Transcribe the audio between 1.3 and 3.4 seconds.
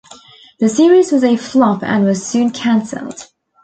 flop and was soon cancelled.